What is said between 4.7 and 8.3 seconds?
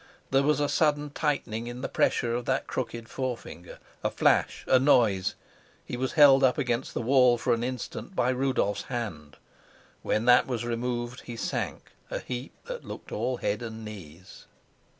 noise. He was held up against the wall for an instant